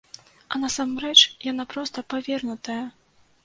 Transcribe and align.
А 0.55 0.59
насамрэч 0.63 1.19
яна 1.51 1.67
проста 1.77 2.07
павернутая! 2.15 2.83